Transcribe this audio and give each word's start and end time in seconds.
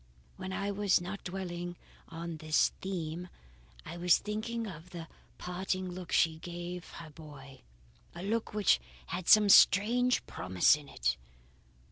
"When 0.35 0.51
I 0.51 0.71
was 0.71 0.99
not 0.99 1.23
dwelling 1.23 1.75
on 2.07 2.37
this 2.37 2.69
theme, 2.81 3.27
I 3.85 3.97
was 3.97 4.17
thinking 4.17 4.65
of 4.65 4.89
the 4.89 5.07
parting 5.37 5.91
look 5.91 6.11
she 6.11 6.37
gave 6.39 6.87
her 6.93 7.11
boy; 7.11 7.61
a 8.15 8.23
look 8.23 8.51
which 8.51 8.79
had 9.05 9.27
some 9.27 9.47
strange 9.47 10.25
promise 10.25 10.75
in 10.75 10.89
it. 10.89 11.17